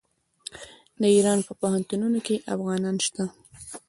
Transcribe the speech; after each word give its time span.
د 1.01 1.03
ایران 1.15 1.39
په 1.47 1.53
پوهنتونونو 1.61 2.19
کې 2.27 2.43
افغانان 2.53 2.95
شته. 3.05 3.23